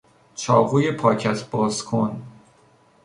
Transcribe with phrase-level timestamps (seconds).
[0.35, 2.21] چاقوی پاکت بازکن